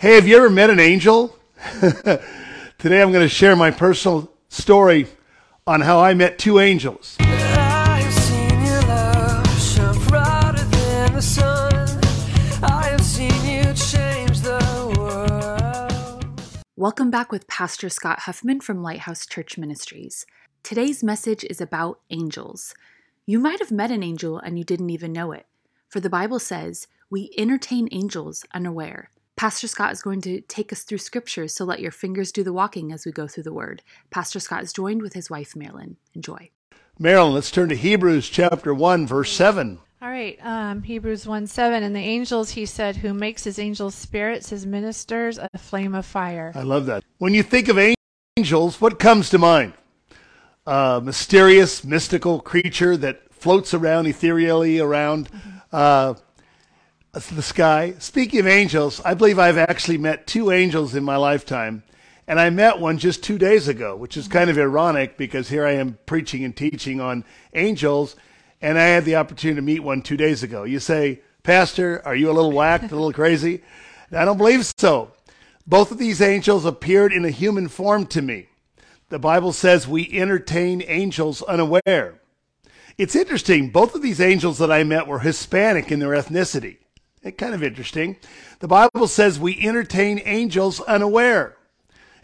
Hey, 0.00 0.14
have 0.14 0.26
you 0.26 0.34
ever 0.38 0.48
met 0.48 0.70
an 0.70 0.80
angel? 0.80 1.36
Today 2.78 3.02
I'm 3.02 3.12
going 3.12 3.20
to 3.22 3.28
share 3.28 3.54
my 3.54 3.70
personal 3.70 4.32
story 4.48 5.06
on 5.66 5.82
how 5.82 6.00
I 6.00 6.14
met 6.14 6.38
two 6.38 6.58
angels. 6.58 7.18
I 7.20 8.00
have 8.00 8.14
seen 8.14 8.64
your 8.64 8.80
love 8.80 9.60
shine 9.60 10.08
brighter 10.08 10.64
than 10.64 11.12
the 11.12 11.20
sun. 11.20 12.00
I 12.64 12.88
have 12.88 13.02
seen 13.02 13.44
you 13.44 13.74
change 13.74 14.40
the 14.40 14.94
world. 14.96 16.64
Welcome 16.78 17.10
back 17.10 17.30
with 17.30 17.46
Pastor 17.46 17.90
Scott 17.90 18.20
Huffman 18.20 18.62
from 18.62 18.82
Lighthouse 18.82 19.26
Church 19.26 19.58
Ministries. 19.58 20.24
Today's 20.62 21.04
message 21.04 21.44
is 21.44 21.60
about 21.60 22.00
angels. 22.08 22.74
You 23.26 23.38
might 23.38 23.58
have 23.58 23.70
met 23.70 23.90
an 23.90 24.02
angel 24.02 24.38
and 24.38 24.56
you 24.56 24.64
didn't 24.64 24.88
even 24.88 25.12
know 25.12 25.32
it, 25.32 25.44
for 25.90 26.00
the 26.00 26.08
Bible 26.08 26.38
says 26.38 26.86
we 27.10 27.34
entertain 27.36 27.86
angels 27.92 28.46
unaware. 28.54 29.10
Pastor 29.40 29.68
Scott 29.68 29.90
is 29.90 30.02
going 30.02 30.20
to 30.20 30.42
take 30.42 30.70
us 30.70 30.82
through 30.82 30.98
scriptures, 30.98 31.54
so 31.54 31.64
let 31.64 31.80
your 31.80 31.92
fingers 31.92 32.30
do 32.30 32.44
the 32.44 32.52
walking 32.52 32.92
as 32.92 33.06
we 33.06 33.10
go 33.10 33.26
through 33.26 33.44
the 33.44 33.54
word. 33.54 33.80
Pastor 34.10 34.38
Scott 34.38 34.62
is 34.62 34.70
joined 34.70 35.00
with 35.00 35.14
his 35.14 35.30
wife, 35.30 35.56
Marilyn. 35.56 35.96
Enjoy. 36.14 36.50
Marilyn, 36.98 37.32
let's 37.32 37.50
turn 37.50 37.70
to 37.70 37.74
Hebrews 37.74 38.28
chapter 38.28 38.74
1, 38.74 39.06
verse 39.06 39.32
7. 39.32 39.78
All 40.02 40.10
right, 40.10 40.38
um, 40.44 40.82
Hebrews 40.82 41.26
1 41.26 41.46
7. 41.46 41.82
And 41.82 41.96
the 41.96 42.00
angels, 42.00 42.50
he 42.50 42.66
said, 42.66 42.96
who 42.96 43.14
makes 43.14 43.42
his 43.42 43.58
angels 43.58 43.94
spirits, 43.94 44.50
his 44.50 44.66
ministers, 44.66 45.38
a 45.38 45.48
flame 45.56 45.94
of 45.94 46.04
fire. 46.04 46.52
I 46.54 46.60
love 46.60 46.84
that. 46.84 47.02
When 47.16 47.32
you 47.32 47.42
think 47.42 47.68
of 47.68 47.78
angels, 48.36 48.78
what 48.78 48.98
comes 48.98 49.30
to 49.30 49.38
mind? 49.38 49.72
A 50.66 51.00
mysterious, 51.02 51.82
mystical 51.82 52.40
creature 52.40 52.94
that 52.98 53.32
floats 53.32 53.72
around 53.72 54.06
ethereally 54.06 54.80
around 54.80 55.30
uh, 55.72 56.12
the 57.12 57.42
sky. 57.42 57.94
Speaking 57.98 58.40
of 58.40 58.46
angels, 58.46 59.00
I 59.04 59.14
believe 59.14 59.38
I've 59.38 59.58
actually 59.58 59.98
met 59.98 60.26
two 60.26 60.50
angels 60.50 60.94
in 60.94 61.02
my 61.02 61.16
lifetime. 61.16 61.82
And 62.28 62.38
I 62.38 62.50
met 62.50 62.78
one 62.78 62.98
just 62.98 63.24
two 63.24 63.36
days 63.36 63.66
ago, 63.66 63.96
which 63.96 64.16
is 64.16 64.28
kind 64.28 64.48
of 64.48 64.56
ironic 64.56 65.16
because 65.16 65.48
here 65.48 65.66
I 65.66 65.72
am 65.72 65.98
preaching 66.06 66.44
and 66.44 66.56
teaching 66.56 67.00
on 67.00 67.24
angels, 67.52 68.14
and 68.62 68.78
I 68.78 68.84
had 68.84 69.04
the 69.04 69.16
opportunity 69.16 69.56
to 69.56 69.62
meet 69.62 69.80
one 69.80 70.02
two 70.02 70.16
days 70.16 70.44
ago. 70.44 70.62
You 70.62 70.78
say, 70.78 71.20
Pastor, 71.42 72.00
are 72.04 72.14
you 72.14 72.30
a 72.30 72.32
little 72.32 72.52
whacked, 72.52 72.92
a 72.92 72.94
little 72.94 73.12
crazy? 73.12 73.62
I 74.12 74.24
don't 74.24 74.38
believe 74.38 74.64
so. 74.78 75.10
Both 75.66 75.90
of 75.90 75.98
these 75.98 76.20
angels 76.20 76.64
appeared 76.64 77.12
in 77.12 77.24
a 77.24 77.30
human 77.30 77.66
form 77.66 78.06
to 78.06 78.22
me. 78.22 78.48
The 79.08 79.18
Bible 79.18 79.52
says 79.52 79.88
we 79.88 80.08
entertain 80.12 80.84
angels 80.86 81.42
unaware. 81.42 82.20
It's 82.96 83.16
interesting, 83.16 83.70
both 83.70 83.96
of 83.96 84.02
these 84.02 84.20
angels 84.20 84.58
that 84.58 84.70
I 84.70 84.84
met 84.84 85.08
were 85.08 85.20
Hispanic 85.20 85.90
in 85.90 85.98
their 85.98 86.10
ethnicity. 86.10 86.76
It's 87.22 87.36
kind 87.36 87.54
of 87.54 87.62
interesting. 87.62 88.16
The 88.60 88.68
Bible 88.68 89.06
says 89.06 89.38
we 89.38 89.60
entertain 89.60 90.22
angels 90.24 90.80
unaware. 90.80 91.56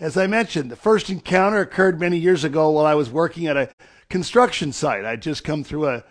As 0.00 0.16
I 0.16 0.26
mentioned, 0.26 0.70
the 0.70 0.76
first 0.76 1.10
encounter 1.10 1.60
occurred 1.60 2.00
many 2.00 2.16
years 2.16 2.44
ago 2.44 2.70
while 2.70 2.86
I 2.86 2.94
was 2.94 3.10
working 3.10 3.46
at 3.46 3.58
a 3.58 3.70
construction 4.08 4.72
site. 4.72 5.04
I'd 5.04 5.20
just 5.20 5.44
come 5.44 5.64
through 5.64 5.88
a, 5.88 6.04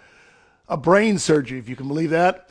a 0.68 0.78
brain 0.78 1.18
surgery, 1.18 1.58
if 1.58 1.68
you 1.68 1.76
can 1.76 1.88
believe 1.88 2.12
that. 2.12 2.50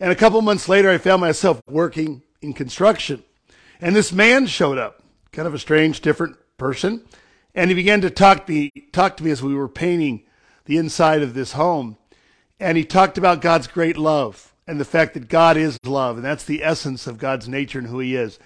And 0.00 0.10
a 0.10 0.16
couple 0.16 0.40
months 0.40 0.66
later, 0.68 0.90
I 0.90 0.96
found 0.96 1.20
myself 1.20 1.60
working 1.66 2.22
in 2.40 2.54
construction. 2.54 3.22
And 3.78 3.94
this 3.94 4.12
man 4.12 4.46
showed 4.46 4.78
up, 4.78 5.02
kind 5.32 5.46
of 5.46 5.52
a 5.52 5.58
strange, 5.58 6.00
different 6.00 6.36
person. 6.56 7.02
And 7.54 7.70
he 7.70 7.74
began 7.74 8.00
to 8.00 8.10
talk 8.10 8.46
to 8.46 8.52
me, 8.52 8.70
talk 8.92 9.18
to 9.18 9.24
me 9.24 9.30
as 9.30 9.42
we 9.42 9.54
were 9.54 9.68
painting 9.68 10.24
the 10.64 10.78
inside 10.78 11.22
of 11.22 11.34
this 11.34 11.52
home. 11.52 11.98
And 12.58 12.78
he 12.78 12.84
talked 12.84 13.18
about 13.18 13.42
God's 13.42 13.66
great 13.66 13.98
love 13.98 14.54
and 14.66 14.80
the 14.80 14.84
fact 14.84 15.14
that 15.14 15.28
God 15.28 15.56
is 15.56 15.78
love. 15.84 16.16
And 16.16 16.24
that's 16.24 16.44
the 16.44 16.62
essence 16.62 17.06
of 17.06 17.18
God's 17.18 17.48
nature 17.48 17.78
and 17.78 17.88
who 17.88 18.00
he 18.00 18.16
is. 18.16 18.38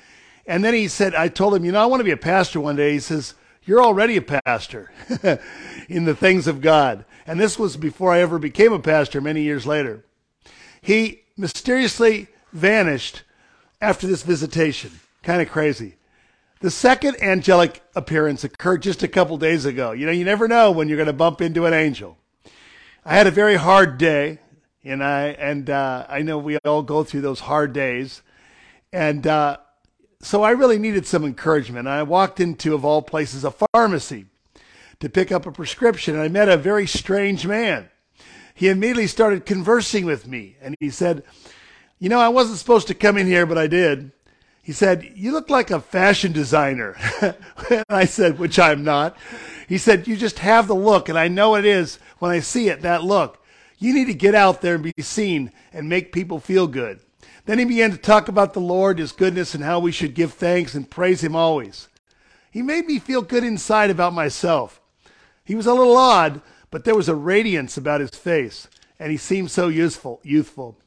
And 0.47 0.65
then 0.65 0.75
he 0.75 0.89
said, 0.89 1.15
I 1.15 1.29
told 1.29 1.55
him, 1.55 1.65
you 1.65 1.73
know, 1.73 1.83
I 1.83 1.87
want 1.87 2.01
to 2.01 2.05
be 2.05 2.11
a 2.11 2.17
pastor 2.17 2.61
one 2.61 2.77
day. 2.77 2.93
He 2.93 3.01
says, 3.01 3.35
you're 3.65 3.83
already 3.83 4.17
a 4.17 4.23
pastor 4.23 4.91
in 5.89 6.05
the 6.05 6.15
things 6.15 6.47
of 6.47 6.61
God. 6.61 7.05
And 7.27 7.39
this 7.39 7.59
was 7.59 7.77
before 7.77 8.13
I 8.13 8.21
ever 8.21 8.39
became 8.39 8.73
a 8.73 8.79
pastor 8.79 9.21
many 9.21 9.43
years 9.43 9.67
later. 9.67 10.05
He 10.81 11.23
mysteriously 11.37 12.29
vanished 12.53 13.23
after 13.81 14.07
this 14.07 14.23
visitation. 14.23 14.91
Kind 15.23 15.43
of 15.43 15.51
crazy. 15.51 15.97
The 16.61 16.71
second 16.71 17.23
angelic 17.23 17.83
appearance 17.95 18.45
occurred 18.45 18.83
just 18.83 19.03
a 19.03 19.09
couple 19.09 19.37
days 19.39 19.65
ago. 19.65 19.93
You 19.93 20.07
know, 20.07 20.13
you 20.13 20.25
never 20.25 20.49
know 20.49 20.71
when 20.71 20.89
you're 20.89 20.99
going 20.99 21.07
to 21.07 21.13
bump 21.13 21.41
into 21.41 21.67
an 21.67 21.73
angel. 21.73 22.19
I 23.05 23.15
had 23.15 23.27
a 23.27 23.31
very 23.31 23.57
hard 23.57 23.97
day, 23.97 24.41
and 24.85 25.03
I 25.03 25.29
and 25.29 25.69
uh, 25.69 26.07
I 26.09 26.23
know 26.23 26.39
we 26.39 26.57
all 26.59 26.83
go 26.83 27.05
through 27.05 27.21
those 27.21 27.41
hard 27.41 27.73
days, 27.73 28.23
and 28.93 29.27
uh, 29.27 29.59
so 30.21 30.43
I 30.43 30.51
really 30.51 30.79
needed 30.79 31.07
some 31.07 31.25
encouragement. 31.25 31.89
I 31.89 32.03
walked 32.03 32.41
into, 32.41 32.75
of 32.75 32.85
all 32.85 33.03
places, 33.03 33.45
a 33.45 33.55
pharmacy 33.73 34.27
to 35.01 35.09
pick 35.09 35.33
up 35.33 35.47
a 35.47 35.53
prescription, 35.53 36.15
and 36.15 36.23
I 36.23 36.29
met 36.29 36.49
a 36.49 36.57
very 36.57 36.87
strange 36.87 37.47
man. 37.47 37.89
He 38.55 38.69
immediately 38.69 39.07
started 39.07 39.47
conversing 39.47 40.05
with 40.05 40.27
me, 40.27 40.57
and 40.61 40.77
he 40.81 40.91
said, 40.91 41.23
"You 41.99 42.09
know, 42.09 42.21
I 42.21 42.29
wasn't 42.29 42.59
supposed 42.59 42.89
to 42.89 42.95
come 42.95 43.17
in 43.17 43.27
here, 43.27 43.47
but 43.47 43.59
I 43.59 43.67
did." 43.67 44.13
He 44.63 44.73
said, 44.73 45.13
You 45.17 45.33
look 45.33 45.51
like 45.51 45.71
a 45.71 45.81
fashion 45.81 46.33
designer. 46.33 46.97
and 47.21 47.85
I 47.89 48.05
said, 48.05 48.39
Which 48.39 48.59
I'm 48.59 48.85
not. 48.85 49.17
He 49.67 49.79
said, 49.79 50.07
You 50.07 50.17
just 50.17 50.39
have 50.41 50.69
the 50.69 50.75
look, 50.75 51.09
and 51.09 51.19
I 51.19 51.29
know 51.29 51.57
it 51.57 51.65
is 51.65 51.99
when 52.19 52.31
I 52.31 52.39
see 52.39 52.69
it, 52.69 52.83
that 52.83 53.03
look. 53.03 53.40
You 53.81 53.95
need 53.95 54.05
to 54.05 54.15
get 54.15 54.35
out 54.35 54.61
there 54.61 54.75
and 54.75 54.85
be 54.85 54.93
seen 55.03 55.51
and 55.73 55.89
make 55.89 56.13
people 56.13 56.39
feel 56.39 56.67
good. 56.67 57.01
Then 57.47 57.59
he 57.59 57.65
began 57.65 57.91
to 57.91 57.97
talk 57.97 58.29
about 58.29 58.53
the 58.53 58.61
Lord, 58.61 58.99
his 58.99 59.11
goodness, 59.11 59.55
and 59.55 59.65
how 59.65 59.81
we 59.81 59.91
should 59.91 60.15
give 60.15 60.35
thanks 60.35 60.75
and 60.75 60.89
praise 60.89 61.25
him 61.25 61.35
always. 61.35 61.89
He 62.51 62.61
made 62.63 62.87
me 62.87 62.99
feel 62.99 63.23
good 63.23 63.43
inside 63.43 63.91
about 63.91 64.13
myself. 64.13 64.81
He 65.45 65.55
was 65.55 65.67
a 65.67 65.73
little 65.73 65.97
odd, 65.97 66.43
but 66.71 66.85
there 66.85 66.95
was 66.95 67.09
a 67.09 67.15
radiance 67.15 67.77
about 67.79 68.03
his 68.03 68.11
face, 68.11 68.69
and 68.99 69.11
he 69.11 69.17
seemed 69.17 69.51
so 69.51 69.69
useful, 69.69 70.21
youthful. 70.23 70.79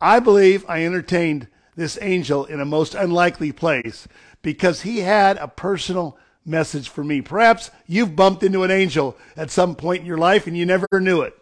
I 0.00 0.18
believe 0.18 0.64
I 0.68 0.84
entertained 0.84 1.48
this 1.76 1.98
angel 2.00 2.46
in 2.46 2.60
a 2.60 2.64
most 2.64 2.94
unlikely 2.94 3.52
place 3.52 4.08
because 4.42 4.82
he 4.82 5.00
had 5.00 5.36
a 5.36 5.48
personal 5.48 6.18
message 6.46 6.88
for 6.88 7.04
me. 7.04 7.20
Perhaps 7.20 7.70
you've 7.86 8.16
bumped 8.16 8.42
into 8.42 8.62
an 8.62 8.70
angel 8.70 9.16
at 9.36 9.50
some 9.50 9.76
point 9.76 10.00
in 10.00 10.06
your 10.06 10.18
life 10.18 10.46
and 10.46 10.56
you 10.56 10.64
never 10.64 10.88
knew 10.92 11.20
it. 11.20 11.37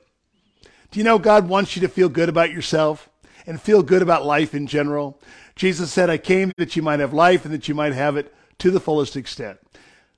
Do 0.90 1.00
you 1.00 1.04
know 1.04 1.18
God 1.18 1.48
wants 1.48 1.76
you 1.76 1.82
to 1.82 1.88
feel 1.88 2.08
good 2.08 2.28
about 2.28 2.50
yourself 2.50 3.08
and 3.46 3.60
feel 3.60 3.82
good 3.82 4.02
about 4.02 4.24
life 4.24 4.54
in 4.54 4.66
general? 4.66 5.20
Jesus 5.54 5.92
said, 5.92 6.10
I 6.10 6.18
came 6.18 6.52
that 6.58 6.76
you 6.76 6.82
might 6.82 7.00
have 7.00 7.12
life 7.12 7.44
and 7.44 7.52
that 7.52 7.68
you 7.68 7.74
might 7.74 7.92
have 7.92 8.16
it 8.16 8.34
to 8.58 8.70
the 8.70 8.80
fullest 8.80 9.16
extent. 9.16 9.58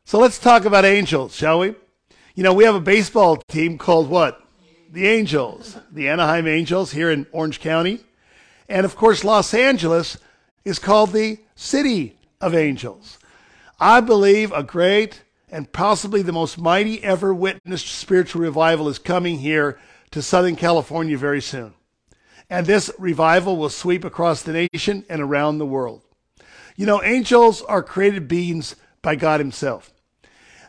So 0.04 0.18
let's 0.18 0.38
talk 0.38 0.64
about 0.64 0.84
angels, 0.84 1.34
shall 1.34 1.60
we? 1.60 1.74
You 2.34 2.42
know, 2.42 2.54
we 2.54 2.64
have 2.64 2.74
a 2.74 2.80
baseball 2.80 3.36
team 3.48 3.78
called 3.78 4.08
what? 4.08 4.42
The 4.90 5.06
Angels, 5.06 5.76
the 5.90 6.08
Anaheim 6.08 6.46
Angels 6.46 6.92
here 6.92 7.10
in 7.10 7.26
Orange 7.32 7.60
County. 7.60 8.00
And 8.68 8.86
of 8.86 8.96
course, 8.96 9.24
Los 9.24 9.52
Angeles 9.52 10.16
is 10.64 10.78
called 10.78 11.12
the 11.12 11.40
City 11.56 12.16
of 12.40 12.54
Angels. 12.54 13.18
I 13.80 14.00
believe 14.00 14.52
a 14.52 14.62
great 14.62 15.24
and 15.50 15.72
possibly 15.72 16.22
the 16.22 16.32
most 16.32 16.58
mighty 16.58 17.02
ever 17.02 17.34
witnessed 17.34 17.88
spiritual 17.88 18.42
revival 18.42 18.88
is 18.88 18.98
coming 18.98 19.38
here 19.38 19.78
to 20.18 20.22
Southern 20.22 20.56
California 20.56 21.16
very 21.16 21.40
soon. 21.40 21.74
And 22.50 22.66
this 22.66 22.90
revival 22.98 23.56
will 23.56 23.68
sweep 23.68 24.04
across 24.04 24.42
the 24.42 24.68
nation 24.72 25.04
and 25.08 25.22
around 25.22 25.58
the 25.58 25.66
world. 25.66 26.02
You 26.74 26.86
know, 26.86 27.00
angels 27.04 27.62
are 27.62 27.84
created 27.84 28.26
beings 28.26 28.74
by 29.00 29.14
God 29.14 29.38
Himself. 29.38 29.92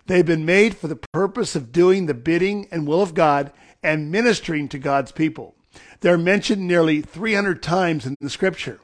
They've 0.06 0.26
been 0.26 0.46
made 0.46 0.78
for 0.78 0.88
the 0.88 1.00
purpose 1.14 1.56
of 1.56 1.72
doing 1.72 2.06
the 2.06 2.14
bidding 2.14 2.68
and 2.70 2.88
will 2.88 3.02
of 3.02 3.16
God 3.16 3.52
and 3.82 4.12
ministering 4.12 4.70
to 4.70 4.78
God's 4.78 5.12
people. 5.12 5.56
They're 6.02 6.16
mentioned 6.16 6.68
nearly 6.68 7.02
300 7.02 7.64
times 7.64 8.06
in 8.06 8.16
the 8.22 8.30
scripture. 8.30 8.80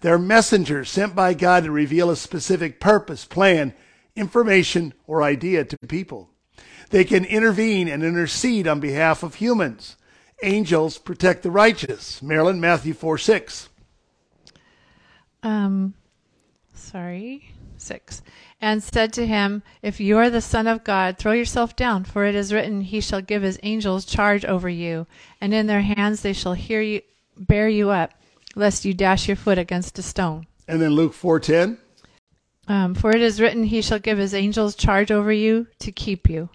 They're 0.00 0.18
messengers 0.18 0.90
sent 0.90 1.14
by 1.14 1.34
God 1.34 1.62
to 1.62 1.70
reveal 1.70 2.10
a 2.10 2.16
specific 2.16 2.80
purpose, 2.80 3.24
plan, 3.24 3.72
information, 4.16 4.94
or 5.06 5.22
idea 5.22 5.64
to 5.64 5.78
people. 5.86 6.31
They 6.92 7.04
can 7.04 7.24
intervene 7.24 7.88
and 7.88 8.04
intercede 8.04 8.68
on 8.68 8.78
behalf 8.78 9.22
of 9.22 9.36
humans. 9.36 9.96
Angels 10.42 10.98
protect 10.98 11.42
the 11.42 11.50
righteous. 11.50 12.20
Marilyn, 12.22 12.60
Matthew 12.60 12.92
4 12.92 13.16
6. 13.16 13.70
Um, 15.42 15.94
sorry, 16.74 17.54
6. 17.78 18.20
And 18.60 18.82
said 18.82 19.14
to 19.14 19.26
him, 19.26 19.62
If 19.80 20.00
you 20.00 20.18
are 20.18 20.28
the 20.28 20.42
Son 20.42 20.66
of 20.66 20.84
God, 20.84 21.16
throw 21.16 21.32
yourself 21.32 21.74
down, 21.74 22.04
for 22.04 22.26
it 22.26 22.34
is 22.34 22.52
written, 22.52 22.82
He 22.82 23.00
shall 23.00 23.22
give 23.22 23.40
His 23.40 23.58
angels 23.62 24.04
charge 24.04 24.44
over 24.44 24.68
you, 24.68 25.06
and 25.40 25.54
in 25.54 25.68
their 25.68 25.80
hands 25.80 26.20
they 26.20 26.34
shall 26.34 26.52
hear 26.52 26.82
you, 26.82 27.00
bear 27.38 27.70
you 27.70 27.88
up, 27.88 28.12
lest 28.54 28.84
you 28.84 28.92
dash 28.92 29.28
your 29.28 29.36
foot 29.36 29.56
against 29.56 29.98
a 29.98 30.02
stone. 30.02 30.46
And 30.68 30.82
then 30.82 30.90
Luke 30.90 31.14
4:10. 31.14 31.78
Um, 32.68 32.94
for 32.94 33.16
it 33.16 33.22
is 33.22 33.40
written, 33.40 33.64
He 33.64 33.80
shall 33.80 33.98
give 33.98 34.18
His 34.18 34.34
angels 34.34 34.74
charge 34.74 35.10
over 35.10 35.32
you 35.32 35.68
to 35.78 35.90
keep 35.90 36.28
you. 36.28 36.50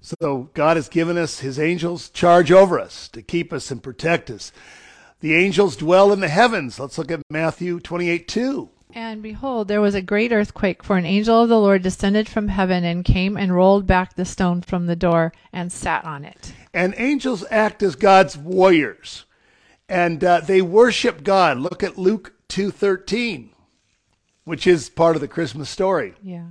So 0.00 0.50
God 0.54 0.76
has 0.76 0.88
given 0.88 1.18
us 1.18 1.40
his 1.40 1.58
angels 1.58 2.10
charge 2.10 2.52
over 2.52 2.78
us 2.78 3.08
to 3.08 3.22
keep 3.22 3.52
us 3.52 3.70
and 3.70 3.82
protect 3.82 4.30
us. 4.30 4.52
The 5.20 5.34
angels 5.34 5.76
dwell 5.76 6.12
in 6.12 6.20
the 6.20 6.28
heavens. 6.28 6.78
Let's 6.78 6.98
look 6.98 7.10
at 7.10 7.22
Matthew 7.30 7.80
28 7.80 8.28
2. 8.28 8.70
And 8.94 9.22
behold, 9.22 9.68
there 9.68 9.80
was 9.80 9.94
a 9.94 10.00
great 10.00 10.32
earthquake, 10.32 10.82
for 10.82 10.96
an 10.96 11.04
angel 11.04 11.42
of 11.42 11.48
the 11.48 11.60
Lord 11.60 11.82
descended 11.82 12.28
from 12.28 12.48
heaven 12.48 12.82
and 12.82 13.04
came 13.04 13.36
and 13.36 13.54
rolled 13.54 13.86
back 13.86 14.14
the 14.14 14.24
stone 14.24 14.62
from 14.62 14.86
the 14.86 14.96
door 14.96 15.32
and 15.52 15.70
sat 15.70 16.04
on 16.04 16.24
it. 16.24 16.54
And 16.72 16.94
angels 16.96 17.44
act 17.50 17.82
as 17.82 17.94
God's 17.94 18.38
warriors, 18.38 19.26
and 19.88 20.24
uh, 20.24 20.40
they 20.40 20.62
worship 20.62 21.24
God. 21.24 21.58
Look 21.58 21.82
at 21.82 21.98
Luke 21.98 22.34
two 22.48 22.70
thirteen, 22.70 23.50
which 24.44 24.66
is 24.66 24.88
part 24.88 25.14
of 25.14 25.20
the 25.20 25.28
Christmas 25.28 25.68
story. 25.68 26.14
Yeah. 26.22 26.50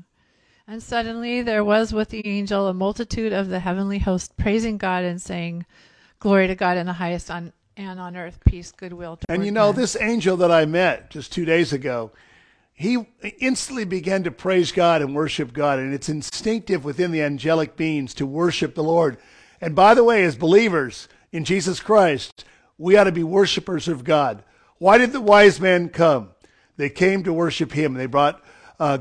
And 0.67 0.81
suddenly 0.81 1.41
there 1.41 1.63
was 1.63 1.93
with 1.93 2.09
the 2.09 2.25
angel 2.25 2.67
a 2.67 2.73
multitude 2.73 3.33
of 3.33 3.49
the 3.49 3.59
heavenly 3.59 3.99
host 3.99 4.35
praising 4.35 4.77
God 4.77 5.03
and 5.03 5.21
saying, 5.21 5.65
Glory 6.19 6.47
to 6.47 6.55
God 6.55 6.77
in 6.77 6.87
the 6.87 6.93
highest 6.93 7.29
on 7.29 7.53
and 7.77 7.99
on 7.99 8.15
earth 8.15 8.39
peace, 8.45 8.71
goodwill 8.71 9.19
And 9.27 9.45
you 9.45 9.51
know, 9.51 9.71
men." 9.71 9.81
this 9.81 9.97
angel 9.99 10.37
that 10.37 10.51
I 10.51 10.65
met 10.65 11.09
just 11.09 11.31
two 11.31 11.45
days 11.45 11.73
ago, 11.73 12.11
he 12.73 13.05
instantly 13.39 13.85
began 13.85 14.23
to 14.23 14.31
praise 14.31 14.71
God 14.71 15.01
and 15.01 15.13
worship 15.13 15.53
God. 15.53 15.79
And 15.79 15.93
it's 15.93 16.09
instinctive 16.09 16.83
within 16.83 17.11
the 17.11 17.21
angelic 17.21 17.75
beings 17.75 18.13
to 18.15 18.25
worship 18.25 18.75
the 18.75 18.83
Lord. 18.83 19.17
And 19.61 19.75
by 19.75 19.93
the 19.93 20.03
way, 20.03 20.23
as 20.23 20.35
believers 20.35 21.07
in 21.31 21.45
Jesus 21.45 21.79
Christ, 21.79 22.43
we 22.77 22.97
ought 22.97 23.05
to 23.05 23.11
be 23.11 23.23
worshipers 23.23 23.87
of 23.87 24.03
God. 24.03 24.43
Why 24.77 24.97
did 24.97 25.13
the 25.13 25.21
wise 25.21 25.59
men 25.59 25.89
come? 25.89 26.31
They 26.77 26.89
came 26.89 27.23
to 27.23 27.31
worship 27.31 27.71
him. 27.71 27.93
They 27.93 28.07
brought 28.07 28.43
uh, 28.79 28.99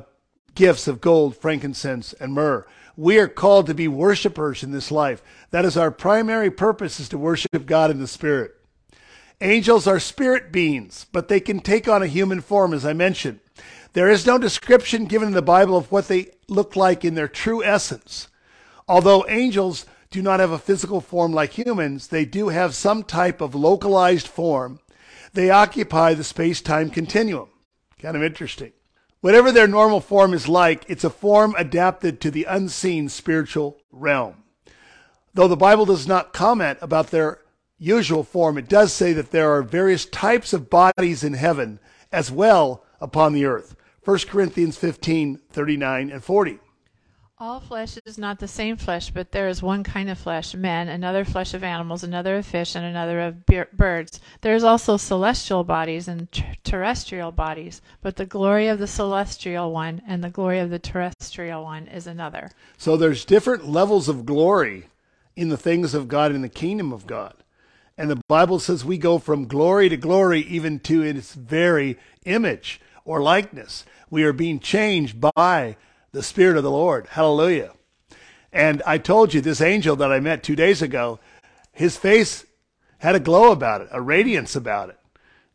gifts 0.54 0.88
of 0.88 1.00
gold, 1.00 1.36
frankincense, 1.36 2.12
and 2.14 2.32
myrrh. 2.32 2.66
We 2.96 3.18
are 3.18 3.28
called 3.28 3.66
to 3.66 3.74
be 3.74 3.88
worshipers 3.88 4.62
in 4.62 4.70
this 4.70 4.90
life. 4.90 5.22
That 5.50 5.64
is 5.64 5.76
our 5.76 5.90
primary 5.90 6.50
purpose 6.50 7.00
is 7.00 7.08
to 7.10 7.18
worship 7.18 7.66
God 7.66 7.90
in 7.90 7.98
the 7.98 8.06
Spirit. 8.06 8.54
Angels 9.40 9.86
are 9.86 9.98
spirit 9.98 10.52
beings, 10.52 11.06
but 11.12 11.28
they 11.28 11.40
can 11.40 11.60
take 11.60 11.88
on 11.88 12.02
a 12.02 12.06
human 12.06 12.40
form, 12.40 12.72
as 12.72 12.86
I 12.86 12.92
mentioned. 12.92 13.40
There 13.92 14.08
is 14.08 14.26
no 14.26 14.38
description 14.38 15.06
given 15.06 15.28
in 15.28 15.34
the 15.34 15.42
Bible 15.42 15.76
of 15.76 15.90
what 15.90 16.08
they 16.08 16.30
look 16.48 16.76
like 16.76 17.04
in 17.04 17.14
their 17.14 17.28
true 17.28 17.62
essence. 17.62 18.28
Although 18.88 19.26
angels 19.28 19.86
do 20.10 20.22
not 20.22 20.40
have 20.40 20.50
a 20.52 20.58
physical 20.58 21.00
form 21.00 21.32
like 21.32 21.58
humans, 21.58 22.08
they 22.08 22.24
do 22.24 22.48
have 22.48 22.74
some 22.74 23.02
type 23.02 23.40
of 23.40 23.54
localized 23.54 24.28
form. 24.28 24.78
They 25.32 25.50
occupy 25.50 26.14
the 26.14 26.24
space 26.24 26.60
time 26.60 26.90
continuum. 26.90 27.48
Kind 27.98 28.16
of 28.16 28.22
interesting. 28.22 28.72
Whatever 29.24 29.50
their 29.50 29.66
normal 29.66 30.02
form 30.02 30.34
is 30.34 30.48
like, 30.48 30.84
it's 30.86 31.02
a 31.02 31.08
form 31.08 31.54
adapted 31.56 32.20
to 32.20 32.30
the 32.30 32.44
unseen 32.44 33.08
spiritual 33.08 33.78
realm. 33.90 34.44
Though 35.32 35.48
the 35.48 35.56
Bible 35.56 35.86
does 35.86 36.06
not 36.06 36.34
comment 36.34 36.78
about 36.82 37.06
their 37.06 37.38
usual 37.78 38.22
form, 38.22 38.58
it 38.58 38.68
does 38.68 38.92
say 38.92 39.14
that 39.14 39.30
there 39.30 39.50
are 39.54 39.62
various 39.62 40.04
types 40.04 40.52
of 40.52 40.68
bodies 40.68 41.24
in 41.24 41.32
heaven 41.32 41.80
as 42.12 42.30
well 42.30 42.84
upon 43.00 43.32
the 43.32 43.46
earth. 43.46 43.74
1 44.04 44.18
Corinthians 44.28 44.76
15, 44.76 45.40
39 45.50 46.10
and 46.10 46.22
40. 46.22 46.58
All 47.44 47.60
flesh 47.60 47.98
is 48.06 48.16
not 48.16 48.38
the 48.38 48.48
same 48.48 48.78
flesh, 48.78 49.10
but 49.10 49.32
there 49.32 49.48
is 49.48 49.62
one 49.62 49.84
kind 49.84 50.08
of 50.08 50.16
flesh, 50.16 50.54
men, 50.54 50.88
another 50.88 51.26
flesh 51.26 51.52
of 51.52 51.62
animals, 51.62 52.02
another 52.02 52.36
of 52.36 52.46
fish, 52.46 52.74
and 52.74 52.86
another 52.86 53.20
of 53.20 53.44
bir- 53.44 53.68
birds. 53.70 54.18
There 54.40 54.54
is 54.54 54.64
also 54.64 54.96
celestial 54.96 55.62
bodies 55.62 56.08
and 56.08 56.32
ter- 56.32 56.54
terrestrial 56.64 57.32
bodies, 57.32 57.82
but 58.00 58.16
the 58.16 58.24
glory 58.24 58.68
of 58.68 58.78
the 58.78 58.86
celestial 58.86 59.72
one 59.72 60.00
and 60.08 60.24
the 60.24 60.30
glory 60.30 60.58
of 60.58 60.70
the 60.70 60.78
terrestrial 60.78 61.64
one 61.64 61.86
is 61.86 62.06
another. 62.06 62.50
So 62.78 62.96
there's 62.96 63.26
different 63.26 63.68
levels 63.68 64.08
of 64.08 64.24
glory 64.24 64.88
in 65.36 65.50
the 65.50 65.58
things 65.58 65.92
of 65.92 66.08
God 66.08 66.34
in 66.34 66.40
the 66.40 66.48
kingdom 66.48 66.94
of 66.94 67.06
God. 67.06 67.34
And 67.98 68.10
the 68.10 68.22
Bible 68.26 68.58
says 68.58 68.86
we 68.86 68.96
go 68.96 69.18
from 69.18 69.48
glory 69.48 69.90
to 69.90 69.98
glory 69.98 70.40
even 70.40 70.78
to 70.80 71.02
its 71.02 71.34
very 71.34 71.98
image 72.24 72.80
or 73.04 73.20
likeness. 73.20 73.84
We 74.08 74.22
are 74.24 74.32
being 74.32 74.60
changed 74.60 75.20
by 75.20 75.76
the 76.14 76.22
Spirit 76.22 76.56
of 76.56 76.62
the 76.62 76.70
Lord. 76.70 77.08
Hallelujah. 77.08 77.72
And 78.52 78.82
I 78.86 78.98
told 78.98 79.34
you 79.34 79.40
this 79.40 79.60
angel 79.60 79.96
that 79.96 80.12
I 80.12 80.20
met 80.20 80.44
two 80.44 80.54
days 80.54 80.80
ago, 80.80 81.18
his 81.72 81.96
face 81.96 82.46
had 82.98 83.16
a 83.16 83.20
glow 83.20 83.50
about 83.50 83.80
it, 83.80 83.88
a 83.90 84.00
radiance 84.00 84.54
about 84.54 84.90
it. 84.90 84.98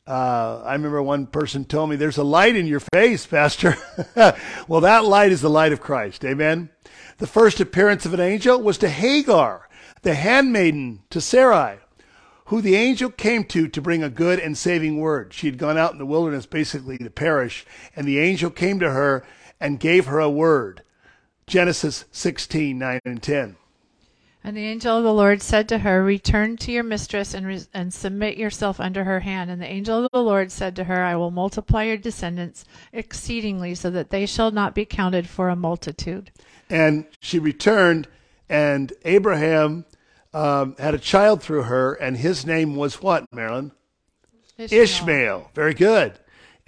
Uh, 0.06 0.62
I 0.66 0.74
remember 0.74 1.02
one 1.02 1.28
person 1.28 1.64
told 1.64 1.90
me, 1.90 1.96
There's 1.96 2.18
a 2.18 2.24
light 2.24 2.58
in 2.58 2.68
your 2.68 2.82
face, 2.94 3.26
Pastor. 3.26 3.78
well, 4.68 4.82
that 4.82 5.06
light 5.06 5.32
is 5.32 5.40
the 5.40 5.50
light 5.50 5.72
of 5.72 5.80
Christ. 5.80 6.26
Amen. 6.26 6.70
The 7.20 7.28
first 7.28 7.62
appearance 7.62 8.06
of 8.06 8.14
an 8.14 8.20
angel 8.20 8.62
was 8.62 8.78
to 8.80 8.90
Hagar, 8.90 9.70
the 10.02 10.16
handmaiden 10.16 11.04
to 11.10 11.22
Sarai, 11.22 11.78
who 12.46 12.60
the 12.60 12.76
angel 12.76 13.12
came 13.12 13.46
to 13.46 13.70
to 13.70 13.82
bring 13.82 14.04
a 14.04 14.10
good 14.10 14.40
and 14.40 14.58
saving 14.58 15.00
word. 15.00 15.34
She 15.34 15.48
had 15.48 15.58
gone 15.58 15.78
out 15.78 15.94
in 15.94 16.00
the 16.00 16.06
wilderness 16.06 16.46
basically 16.46 16.98
to 16.98 17.10
perish, 17.10 17.66
and 17.96 18.06
the 18.06 18.20
angel 18.20 18.50
came 18.50 18.80
to 18.80 18.90
her 18.90 19.24
and 19.60 19.80
gave 19.80 20.08
her 20.08 20.20
a 20.20 20.30
word. 20.30 20.84
Genesis 21.48 22.06
16, 22.12 22.78
9 22.78 23.00
and 23.06 23.24
10. 23.24 23.56
And 24.44 24.56
the 24.56 24.66
angel 24.66 24.98
of 24.98 25.04
the 25.04 25.14
Lord 25.14 25.42
said 25.42 25.68
to 25.70 25.80
her, 25.80 26.02
Return 26.02 26.56
to 26.58 26.72
your 26.72 26.84
mistress 26.84 27.34
and, 27.34 27.46
re- 27.46 27.66
and 27.74 27.94
submit 27.94 28.38
yourself 28.38 28.80
under 28.80 29.04
her 29.04 29.20
hand. 29.20 29.52
And 29.52 29.62
the 29.62 29.68
angel 29.68 30.06
of 30.06 30.12
the 30.14 30.24
Lord 30.24 30.52
said 30.52 30.76
to 30.78 30.86
her, 30.86 31.04
I 31.04 31.16
will 31.18 31.32
multiply 31.32 31.84
your 31.84 31.98
descendants 31.98 32.64
exceedingly, 32.94 33.76
so 33.76 33.90
that 33.90 34.12
they 34.12 34.26
shall 34.26 34.52
not 34.52 34.74
be 34.74 34.86
counted 34.86 35.28
for 35.28 35.50
a 35.50 35.58
multitude. 35.58 36.32
And 36.70 37.06
she 37.20 37.38
returned, 37.38 38.08
and 38.48 38.94
Abraham 39.04 39.86
um, 40.34 40.76
had 40.80 40.94
a 40.94 41.00
child 41.00 41.44
through 41.44 41.64
her, 41.64 41.94
and 41.94 42.16
his 42.16 42.46
name 42.46 42.76
was 42.78 43.02
what, 43.02 43.26
Marilyn? 43.34 43.74
Ishmael. 44.58 45.52
Very 45.54 45.74
good. 45.74 46.18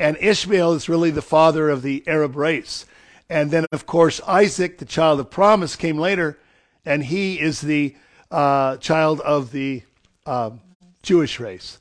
And 0.01 0.17
Ishmael 0.19 0.73
is 0.73 0.89
really 0.89 1.11
the 1.11 1.21
father 1.21 1.69
of 1.69 1.83
the 1.83 2.03
Arab 2.07 2.35
race. 2.35 2.87
And 3.29 3.51
then, 3.51 3.67
of 3.71 3.85
course, 3.85 4.19
Isaac, 4.27 4.79
the 4.79 4.85
child 4.85 5.19
of 5.19 5.29
promise, 5.29 5.75
came 5.75 5.99
later, 5.99 6.39
and 6.83 7.03
he 7.03 7.39
is 7.39 7.61
the 7.61 7.95
uh, 8.31 8.77
child 8.77 9.21
of 9.21 9.51
the 9.51 9.83
um 10.25 10.61
Jewish 11.03 11.39
race 11.39 11.79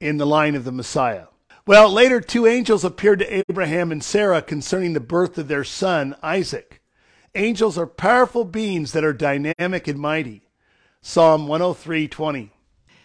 in 0.00 0.16
the 0.18 0.26
line 0.26 0.56
of 0.56 0.64
the 0.64 0.72
Messiah. 0.72 1.26
Well, 1.64 1.88
later, 1.88 2.20
two 2.20 2.48
angels 2.48 2.84
appeared 2.84 3.20
to 3.20 3.44
Abraham 3.48 3.92
and 3.92 4.02
Sarah 4.02 4.42
concerning 4.42 4.92
the 4.92 5.00
birth 5.00 5.38
of 5.38 5.46
their 5.46 5.64
son, 5.64 6.16
Isaac. 6.20 6.82
Angels 7.36 7.78
are 7.78 7.86
powerful 7.86 8.44
beings 8.44 8.90
that 8.92 9.04
are 9.04 9.12
dynamic 9.12 9.86
and 9.86 10.00
mighty. 10.00 10.42
Psalm 11.00 11.46
103 11.46 12.08
20. 12.08 12.51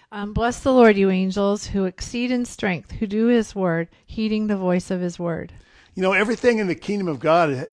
Um, 0.09 0.31
bless 0.31 0.62
the 0.62 0.71
Lord, 0.71 0.95
you 0.95 1.09
angels, 1.09 1.68
who 1.68 1.83
exceed 1.83 2.31
in 2.31 2.45
strength, 2.45 2.92
who 2.92 3.07
do 3.07 3.27
his 3.27 3.54
word, 3.54 3.89
heeding 4.06 4.48
the 4.48 4.56
voice 4.56 4.89
of 4.89 5.01
his 5.01 5.19
word. 5.19 5.51
You 5.95 6.01
know, 6.01 6.13
everything 6.13 6.59
in 6.59 6.68
the 6.68 6.75
kingdom 6.75 7.09
of 7.09 7.19
God 7.19 7.68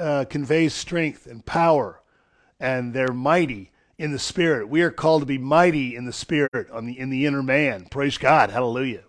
uh, 0.00 0.24
conveys 0.28 0.74
strength 0.74 1.26
and 1.26 1.46
power, 1.46 2.02
and 2.58 2.92
they're 2.92 3.12
mighty 3.12 3.70
in 3.96 4.10
the 4.10 4.18
spirit. 4.18 4.68
We 4.68 4.82
are 4.82 4.90
called 4.90 5.22
to 5.22 5.26
be 5.26 5.38
mighty 5.38 5.94
in 5.94 6.04
the 6.04 6.12
spirit, 6.12 6.68
on 6.72 6.86
the 6.86 6.98
in 6.98 7.10
the 7.10 7.26
inner 7.26 7.44
man. 7.44 7.86
Praise 7.88 8.18
God, 8.18 8.50
Hallelujah. 8.50 9.04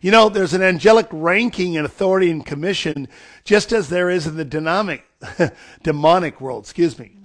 You 0.00 0.12
know, 0.12 0.28
there's 0.28 0.54
an 0.54 0.62
angelic 0.62 1.08
ranking 1.10 1.76
and 1.76 1.84
authority 1.84 2.30
and 2.30 2.46
commission, 2.46 3.08
just 3.42 3.72
as 3.72 3.88
there 3.88 4.08
is 4.08 4.26
in 4.26 4.36
the 4.36 4.44
dynamic, 4.44 5.04
demonic 5.82 6.40
world. 6.40 6.64
Excuse 6.64 6.96
me. 6.96 7.16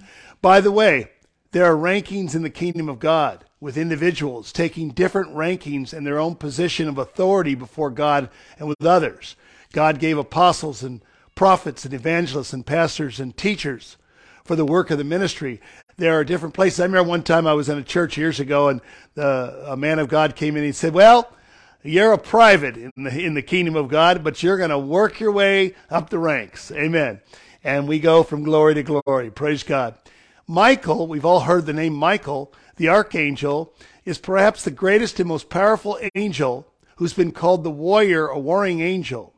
By 0.41 0.61
the 0.61 0.71
way, 0.71 1.11
there 1.51 1.65
are 1.65 1.75
rankings 1.75 2.33
in 2.33 2.41
the 2.41 2.49
kingdom 2.49 2.89
of 2.89 2.97
God 2.97 3.45
with 3.59 3.77
individuals 3.77 4.51
taking 4.51 4.89
different 4.89 5.35
rankings 5.35 5.93
in 5.93 6.03
their 6.03 6.19
own 6.19 6.35
position 6.35 6.87
of 6.87 6.97
authority 6.97 7.55
before 7.55 7.89
God 7.89 8.29
and 8.57 8.67
with 8.67 8.85
others. 8.85 9.35
God 9.73 9.99
gave 9.99 10.17
apostles 10.17 10.81
and 10.81 11.01
prophets 11.35 11.85
and 11.85 11.93
evangelists 11.93 12.53
and 12.53 12.65
pastors 12.65 13.19
and 13.19 13.35
teachers 13.35 13.97
for 14.43 14.55
the 14.55 14.65
work 14.65 14.89
of 14.91 14.97
the 14.97 15.03
ministry. 15.03 15.61
There 15.97 16.17
are 16.17 16.23
different 16.23 16.55
places. 16.55 16.79
I 16.79 16.85
remember 16.85 17.09
one 17.09 17.23
time 17.23 17.45
I 17.45 17.53
was 17.53 17.69
in 17.69 17.77
a 17.77 17.83
church 17.83 18.17
years 18.17 18.39
ago, 18.39 18.69
and 18.69 18.81
the, 19.13 19.65
a 19.67 19.77
man 19.77 19.99
of 19.99 20.07
God 20.07 20.35
came 20.35 20.55
in 20.55 20.63
and 20.63 20.65
he 20.65 20.71
said, 20.71 20.93
"Well, 20.93 21.31
you're 21.83 22.13
a 22.13 22.17
private 22.17 22.77
in 22.77 22.91
the 22.97 23.23
in 23.23 23.35
the 23.35 23.41
kingdom 23.41 23.75
of 23.75 23.89
God, 23.89 24.23
but 24.23 24.41
you're 24.41 24.57
going 24.57 24.69
to 24.69 24.79
work 24.79 25.19
your 25.19 25.31
way 25.31 25.75
up 25.89 26.09
the 26.09 26.17
ranks." 26.17 26.71
Amen. 26.71 27.19
And 27.63 27.87
we 27.87 27.99
go 27.99 28.23
from 28.23 28.43
glory 28.43 28.73
to 28.75 28.83
glory. 28.83 29.29
Praise 29.29 29.63
God. 29.63 29.95
Michael, 30.47 31.05
we've 31.05 31.25
all 31.25 31.41
heard 31.41 31.67
the 31.67 31.73
name 31.73 31.93
Michael, 31.93 32.51
the 32.79 32.89
archangel, 32.89 33.71
is 34.05 34.17
perhaps 34.17 34.63
the 34.63 34.71
greatest 34.71 35.19
and 35.19 35.29
most 35.29 35.49
powerful 35.49 35.99
angel 36.15 36.65
who's 36.95 37.13
been 37.13 37.31
called 37.31 37.63
the 37.63 37.69
warrior, 37.69 38.27
a 38.27 38.39
warring 38.39 38.81
angel. 38.81 39.35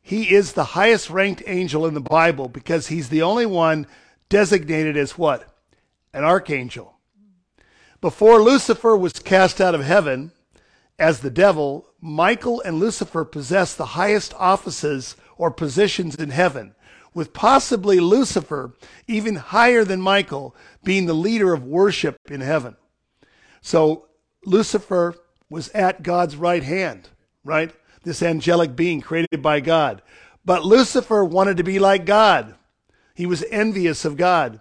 He 0.00 0.32
is 0.34 0.52
the 0.52 0.64
highest 0.64 1.10
ranked 1.10 1.42
angel 1.46 1.84
in 1.84 1.94
the 1.94 2.00
Bible 2.00 2.48
because 2.48 2.86
he's 2.86 3.08
the 3.08 3.22
only 3.22 3.44
one 3.44 3.86
designated 4.28 4.96
as 4.96 5.18
what? 5.18 5.58
An 6.14 6.24
archangel. 6.24 6.94
Before 8.00 8.40
Lucifer 8.40 8.96
was 8.96 9.12
cast 9.14 9.60
out 9.60 9.74
of 9.74 9.82
heaven 9.82 10.30
as 10.98 11.20
the 11.20 11.30
devil, 11.30 11.88
Michael 12.00 12.60
and 12.62 12.78
Lucifer 12.78 13.24
possessed 13.24 13.76
the 13.76 13.86
highest 13.86 14.32
offices 14.34 15.16
or 15.36 15.50
positions 15.50 16.14
in 16.14 16.30
heaven, 16.30 16.74
with 17.18 17.32
possibly 17.32 17.98
Lucifer 17.98 18.72
even 19.08 19.34
higher 19.34 19.82
than 19.82 20.00
Michael 20.00 20.54
being 20.84 21.06
the 21.06 21.12
leader 21.12 21.52
of 21.52 21.64
worship 21.64 22.16
in 22.30 22.40
heaven. 22.40 22.76
So 23.60 24.06
Lucifer 24.44 25.16
was 25.50 25.68
at 25.70 26.04
God's 26.04 26.36
right 26.36 26.62
hand, 26.62 27.08
right? 27.44 27.74
This 28.04 28.22
angelic 28.22 28.76
being 28.76 29.00
created 29.00 29.42
by 29.42 29.58
God. 29.58 30.00
But 30.44 30.64
Lucifer 30.64 31.24
wanted 31.24 31.56
to 31.56 31.64
be 31.64 31.80
like 31.80 32.06
God. 32.06 32.54
He 33.16 33.26
was 33.26 33.42
envious 33.50 34.04
of 34.04 34.16
God. 34.16 34.60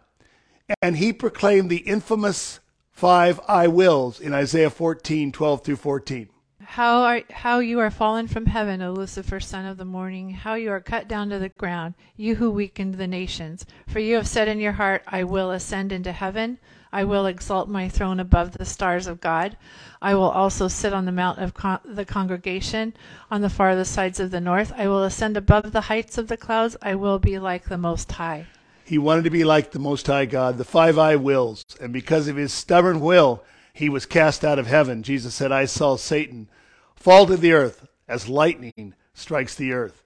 And 0.81 0.97
he 0.97 1.13
proclaimed 1.13 1.69
the 1.69 1.77
infamous 1.77 2.59
five 2.89 3.39
I 3.47 3.67
wills 3.67 4.19
in 4.19 4.33
Isaiah 4.33 4.71
14, 4.71 5.31
12 5.31 5.63
through 5.63 5.75
14. 5.75 6.29
How 6.71 7.01
are 7.01 7.21
how 7.31 7.57
you 7.57 7.79
are 7.79 7.89
fallen 7.89 8.27
from 8.27 8.45
heaven, 8.45 8.83
O 8.83 8.91
Lucifer, 8.91 9.39
son 9.39 9.65
of 9.65 9.77
the 9.77 9.86
morning! 9.86 10.29
How 10.31 10.53
you 10.53 10.69
are 10.69 10.79
cut 10.79 11.07
down 11.07 11.29
to 11.29 11.39
the 11.39 11.50
ground, 11.50 11.95
you 12.15 12.36
who 12.36 12.51
weakened 12.51 12.95
the 12.95 13.07
nations! 13.07 13.65
For 13.88 13.97
you 13.97 14.13
have 14.15 14.27
said 14.27 14.47
in 14.47 14.59
your 14.59 14.74
heart, 14.74 15.01
I 15.07 15.24
will 15.24 15.50
ascend 15.50 15.91
into 15.91 16.12
heaven. 16.12 16.59
I 16.91 17.03
will 17.03 17.25
exalt 17.25 17.67
my 17.67 17.89
throne 17.89 18.19
above 18.19 18.51
the 18.51 18.65
stars 18.65 19.07
of 19.07 19.21
God. 19.21 19.57
I 20.03 20.13
will 20.13 20.29
also 20.29 20.67
sit 20.67 20.93
on 20.93 21.05
the 21.05 21.12
mount 21.12 21.39
of 21.39 21.55
con- 21.55 21.79
the 21.83 22.05
congregation 22.05 22.93
on 23.31 23.41
the 23.41 23.50
farthest 23.50 23.93
sides 23.93 24.19
of 24.19 24.29
the 24.29 24.41
north. 24.41 24.71
I 24.77 24.88
will 24.88 25.03
ascend 25.03 25.36
above 25.36 25.71
the 25.71 25.81
heights 25.89 26.19
of 26.19 26.27
the 26.27 26.38
clouds. 26.38 26.77
I 26.79 26.93
will 26.93 27.17
be 27.17 27.39
like 27.39 27.69
the 27.69 27.79
Most 27.79 28.12
High. 28.12 28.45
He 28.86 29.00
wanted 29.00 29.24
to 29.24 29.31
be 29.31 29.45
like 29.45 29.71
the 29.71 29.79
Most 29.79 30.05
High 30.05 30.25
God, 30.25 30.59
the 30.59 30.63
five 30.63 31.00
I 31.00 31.15
wills. 31.15 31.65
And 31.81 31.91
because 31.91 32.27
of 32.27 32.36
his 32.36 32.53
stubborn 32.53 33.00
will, 33.00 33.43
he 33.74 33.89
was 33.89 34.05
cast 34.05 34.45
out 34.45 34.59
of 34.59 34.67
heaven. 34.67 35.01
Jesus 35.01 35.33
said, 35.33 35.51
I 35.51 35.65
saw 35.65 35.95
Satan 35.95 36.50
fall 36.97 37.25
to 37.27 37.37
the 37.37 37.53
earth 37.53 37.87
as 38.07 38.27
lightning 38.27 38.93
strikes 39.13 39.55
the 39.55 39.71
earth. 39.71 40.03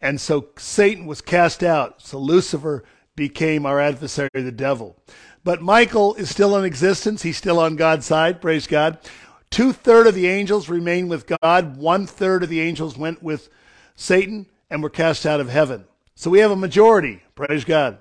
And 0.00 0.20
so 0.20 0.48
Satan 0.56 1.06
was 1.06 1.20
cast 1.20 1.62
out. 1.62 2.00
So 2.00 2.18
Lucifer 2.18 2.84
became 3.16 3.66
our 3.66 3.80
adversary, 3.80 4.30
the 4.32 4.52
devil. 4.52 4.96
But 5.42 5.62
Michael 5.62 6.14
is 6.14 6.30
still 6.30 6.56
in 6.56 6.64
existence. 6.64 7.22
He's 7.22 7.36
still 7.36 7.58
on 7.58 7.76
God's 7.76 8.06
side. 8.06 8.40
Praise 8.40 8.66
God. 8.66 8.98
Two 9.50 9.72
third 9.72 10.06
of 10.06 10.14
the 10.14 10.26
angels 10.26 10.68
remain 10.68 11.08
with 11.08 11.26
God. 11.26 11.76
One 11.76 12.06
third 12.06 12.42
of 12.42 12.48
the 12.48 12.60
angels 12.60 12.96
went 12.96 13.22
with 13.22 13.48
Satan 13.94 14.46
and 14.70 14.82
were 14.82 14.90
cast 14.90 15.26
out 15.26 15.40
of 15.40 15.48
heaven. 15.48 15.84
So 16.14 16.30
we 16.30 16.40
have 16.40 16.50
a 16.50 16.56
majority. 16.56 17.22
Praise 17.34 17.64
God. 17.64 17.98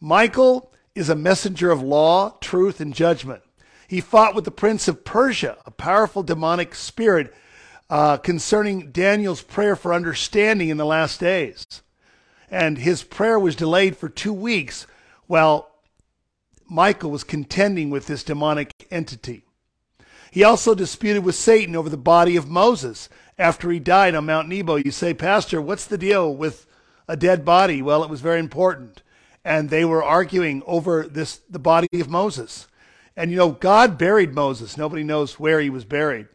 Michael 0.00 0.72
is 0.94 1.08
a 1.08 1.14
messenger 1.14 1.70
of 1.70 1.82
law, 1.82 2.36
truth, 2.40 2.80
and 2.80 2.94
judgment. 2.94 3.42
He 3.88 4.00
fought 4.00 4.34
with 4.34 4.44
the 4.44 4.50
prince 4.50 4.88
of 4.88 5.04
Persia, 5.04 5.58
a 5.64 5.70
powerful 5.70 6.22
demonic 6.22 6.74
spirit, 6.74 7.32
uh, 7.88 8.16
concerning 8.18 8.90
Daniel's 8.90 9.42
prayer 9.42 9.76
for 9.76 9.94
understanding 9.94 10.68
in 10.68 10.76
the 10.76 10.84
last 10.84 11.20
days. 11.20 11.64
And 12.50 12.78
his 12.78 13.02
prayer 13.02 13.38
was 13.38 13.56
delayed 13.56 13.96
for 13.96 14.08
two 14.08 14.32
weeks 14.32 14.86
while 15.26 15.70
Michael 16.68 17.10
was 17.10 17.24
contending 17.24 17.90
with 17.90 18.06
this 18.06 18.24
demonic 18.24 18.72
entity. 18.90 19.44
He 20.30 20.44
also 20.44 20.74
disputed 20.74 21.24
with 21.24 21.34
Satan 21.34 21.76
over 21.76 21.88
the 21.88 21.96
body 21.96 22.36
of 22.36 22.48
Moses 22.48 23.08
after 23.38 23.70
he 23.70 23.78
died 23.78 24.14
on 24.14 24.26
Mount 24.26 24.48
Nebo. 24.48 24.76
You 24.76 24.90
say, 24.90 25.14
Pastor, 25.14 25.62
what's 25.62 25.86
the 25.86 25.98
deal 25.98 26.34
with 26.34 26.66
a 27.08 27.16
dead 27.16 27.44
body? 27.44 27.82
Well, 27.82 28.02
it 28.02 28.10
was 28.10 28.20
very 28.20 28.40
important. 28.40 29.02
And 29.44 29.70
they 29.70 29.84
were 29.84 30.02
arguing 30.02 30.62
over 30.66 31.06
this 31.06 31.40
the 31.48 31.60
body 31.60 31.88
of 32.00 32.10
Moses. 32.10 32.66
And 33.16 33.30
you 33.30 33.36
know, 33.36 33.52
God 33.52 33.96
buried 33.96 34.34
Moses. 34.34 34.76
Nobody 34.76 35.04
knows 35.04 35.38
where 35.38 35.60
he 35.60 35.70
was 35.70 35.84
buried. 35.84 36.26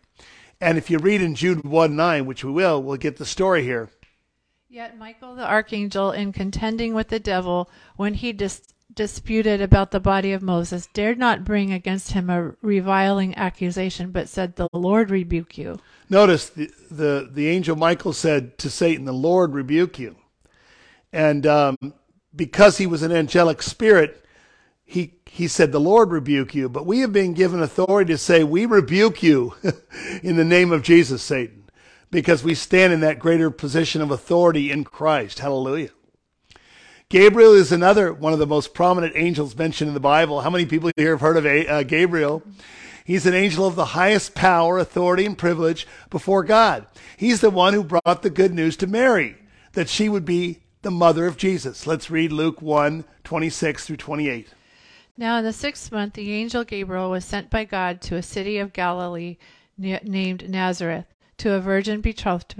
And 0.61 0.77
if 0.77 0.91
you 0.91 0.99
read 0.99 1.21
in 1.21 1.33
Jude 1.33 1.65
1 1.65 1.95
9, 1.95 2.25
which 2.27 2.45
we 2.45 2.51
will, 2.51 2.81
we'll 2.81 2.97
get 2.97 3.17
the 3.17 3.25
story 3.25 3.63
here. 3.63 3.89
Yet 4.69 4.97
Michael 4.97 5.35
the 5.35 5.45
archangel, 5.45 6.11
in 6.11 6.31
contending 6.31 6.93
with 6.93 7.09
the 7.09 7.19
devil, 7.19 7.69
when 7.97 8.13
he 8.13 8.31
dis- 8.31 8.73
disputed 8.93 9.59
about 9.59 9.91
the 9.91 9.99
body 9.99 10.31
of 10.31 10.41
Moses, 10.41 10.87
dared 10.93 11.17
not 11.17 11.43
bring 11.43 11.73
against 11.73 12.11
him 12.11 12.29
a 12.29 12.53
reviling 12.61 13.35
accusation, 13.35 14.11
but 14.11 14.29
said, 14.29 14.55
The 14.55 14.69
Lord 14.71 15.09
rebuke 15.09 15.57
you. 15.57 15.79
Notice 16.09 16.49
the, 16.49 16.69
the, 16.89 17.29
the 17.29 17.47
angel 17.47 17.75
Michael 17.75 18.13
said 18.13 18.57
to 18.59 18.69
Satan, 18.69 19.05
The 19.05 19.13
Lord 19.13 19.53
rebuke 19.53 19.97
you. 19.97 20.15
And 21.11 21.45
um, 21.45 21.75
because 22.35 22.77
he 22.77 22.87
was 22.87 23.01
an 23.01 23.11
angelic 23.11 23.61
spirit, 23.61 24.23
he, 24.85 25.20
he 25.33 25.47
said, 25.47 25.71
The 25.71 25.79
Lord 25.79 26.11
rebuke 26.11 26.53
you. 26.53 26.67
But 26.67 26.85
we 26.85 26.99
have 26.99 27.13
been 27.13 27.33
given 27.33 27.63
authority 27.63 28.11
to 28.13 28.17
say, 28.17 28.43
We 28.43 28.65
rebuke 28.65 29.23
you 29.23 29.55
in 30.21 30.35
the 30.35 30.43
name 30.43 30.73
of 30.73 30.83
Jesus, 30.83 31.23
Satan, 31.23 31.69
because 32.11 32.43
we 32.43 32.53
stand 32.53 32.91
in 32.91 32.99
that 32.99 33.17
greater 33.17 33.49
position 33.49 34.01
of 34.01 34.11
authority 34.11 34.69
in 34.69 34.83
Christ. 34.83 35.39
Hallelujah. 35.39 35.91
Gabriel 37.07 37.53
is 37.53 37.71
another 37.71 38.11
one 38.11 38.33
of 38.33 38.39
the 38.39 38.47
most 38.47 38.73
prominent 38.73 39.13
angels 39.15 39.57
mentioned 39.57 39.87
in 39.87 39.93
the 39.93 40.01
Bible. 40.01 40.41
How 40.41 40.49
many 40.49 40.65
people 40.65 40.91
here 40.97 41.11
have 41.11 41.21
heard 41.21 41.37
of 41.37 41.45
uh, 41.45 41.83
Gabriel? 41.83 42.43
He's 43.05 43.25
an 43.25 43.33
angel 43.33 43.65
of 43.65 43.75
the 43.75 43.85
highest 43.85 44.35
power, 44.35 44.77
authority, 44.77 45.25
and 45.25 45.37
privilege 45.37 45.87
before 46.09 46.43
God. 46.43 46.87
He's 47.15 47.39
the 47.39 47.49
one 47.49 47.73
who 47.73 47.85
brought 47.85 48.21
the 48.21 48.29
good 48.29 48.53
news 48.53 48.75
to 48.77 48.87
Mary 48.87 49.37
that 49.73 49.87
she 49.87 50.09
would 50.09 50.25
be 50.25 50.59
the 50.81 50.91
mother 50.91 51.25
of 51.25 51.37
Jesus. 51.37 51.87
Let's 51.87 52.11
read 52.11 52.33
Luke 52.33 52.61
1 52.61 53.05
26 53.23 53.85
through 53.85 53.97
28. 53.97 54.49
Now 55.17 55.37
in 55.37 55.43
the 55.43 55.53
sixth 55.53 55.91
month, 55.91 56.13
the 56.13 56.31
angel 56.31 56.63
Gabriel 56.63 57.11
was 57.11 57.25
sent 57.25 57.49
by 57.49 57.65
God 57.65 58.01
to 58.01 58.15
a 58.15 58.23
city 58.23 58.57
of 58.57 58.73
Galilee 58.73 59.37
named 59.77 60.49
Nazareth, 60.49 61.05
to 61.37 61.53
a 61.53 61.59
virgin 61.59 62.01
betrothed 62.01 62.55